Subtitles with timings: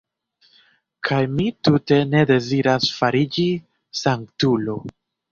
[1.09, 3.45] Kaj mi tute ne deziras fariĝi
[4.01, 4.79] sanktulo!